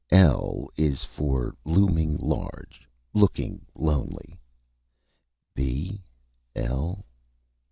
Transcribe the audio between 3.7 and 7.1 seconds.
lonely. _B? L?